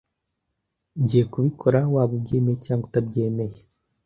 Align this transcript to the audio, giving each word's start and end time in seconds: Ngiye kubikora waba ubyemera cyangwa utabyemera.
Ngiye 1.01 1.23
kubikora 1.31 1.79
waba 1.93 2.13
ubyemera 2.17 2.59
cyangwa 2.65 2.83
utabyemera. 2.87 3.57